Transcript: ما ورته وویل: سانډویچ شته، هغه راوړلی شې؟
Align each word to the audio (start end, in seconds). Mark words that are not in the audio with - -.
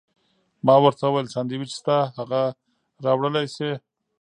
ما 0.65 0.75
ورته 0.83 1.03
وویل: 1.05 1.27
سانډویچ 1.33 1.71
شته، 1.79 1.95
هغه 2.17 2.41
راوړلی 3.05 3.45
شې؟ 3.55 3.71